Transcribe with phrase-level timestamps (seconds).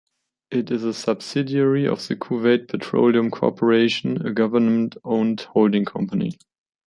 [0.49, 6.39] It is a subsidiary of the Kuwait Petroleum Corporation, a Government-owned holding company.